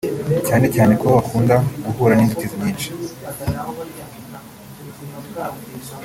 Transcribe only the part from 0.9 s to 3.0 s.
ko bakunda guhura n’inzitizi nyinshi